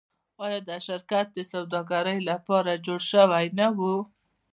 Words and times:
آیا 0.43 0.59
دا 0.69 0.77
شرکت 0.87 1.27
د 1.35 1.39
سوداګرۍ 1.51 2.19
لپاره 2.29 2.81
جوړ 2.85 2.99
شوی 3.11 3.45
نه 3.57 3.67
و؟ 3.77 3.79